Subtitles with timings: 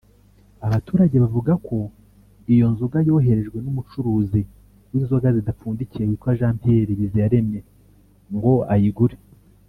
[0.67, 1.77] Abaturage bavuga ko
[2.53, 4.41] iyo nzoga yoherejwe n’umucuruzi
[4.89, 7.59] w’inzoga zidapfundikiye witwa Jean Pierre Biziyaremye
[8.35, 9.17] ngo ayigure